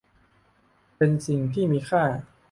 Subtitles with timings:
[0.97, 2.03] เป็นสิ่งที่มีค่า